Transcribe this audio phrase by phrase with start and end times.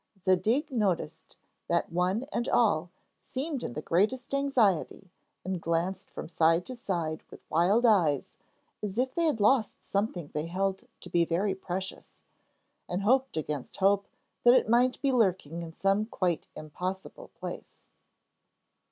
[0.25, 2.89] Zadig noticed that one and all
[3.21, 5.11] seemed in the greatest anxiety
[5.45, 8.31] and glanced from side to side with wild eyes
[8.81, 12.23] as if they had lost something they held to be very precious,
[12.89, 14.07] and hoped against hope
[14.43, 17.83] that it might be lurking in some quite impossible place.